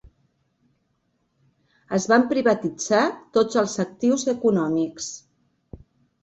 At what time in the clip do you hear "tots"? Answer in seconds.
3.39-3.61